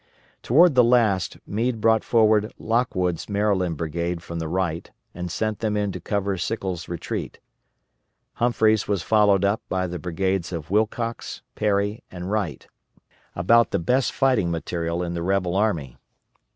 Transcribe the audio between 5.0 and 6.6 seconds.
and sent them in to cover